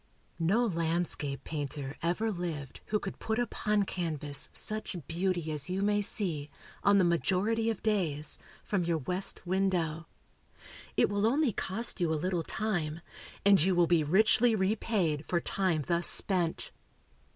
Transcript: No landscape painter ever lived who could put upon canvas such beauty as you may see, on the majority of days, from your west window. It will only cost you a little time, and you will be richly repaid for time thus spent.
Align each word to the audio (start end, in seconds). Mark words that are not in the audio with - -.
No 0.39 0.65
landscape 0.65 1.43
painter 1.43 1.95
ever 2.01 2.31
lived 2.31 2.81
who 2.87 2.97
could 2.97 3.19
put 3.19 3.37
upon 3.37 3.83
canvas 3.83 4.49
such 4.51 4.95
beauty 5.07 5.51
as 5.51 5.69
you 5.69 5.83
may 5.83 6.01
see, 6.01 6.49
on 6.83 6.97
the 6.97 7.03
majority 7.03 7.69
of 7.69 7.83
days, 7.83 8.39
from 8.63 8.83
your 8.83 8.97
west 8.97 9.45
window. 9.45 10.07
It 10.97 11.07
will 11.07 11.27
only 11.27 11.53
cost 11.53 12.01
you 12.01 12.11
a 12.11 12.15
little 12.17 12.41
time, 12.41 13.01
and 13.45 13.61
you 13.61 13.75
will 13.75 13.85
be 13.85 14.03
richly 14.03 14.55
repaid 14.55 15.23
for 15.27 15.39
time 15.39 15.83
thus 15.85 16.07
spent. 16.07 16.71